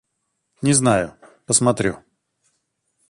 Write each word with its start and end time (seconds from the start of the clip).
Не 0.63 0.73
знаю... 0.73 1.13
посмотрю. 1.45 2.03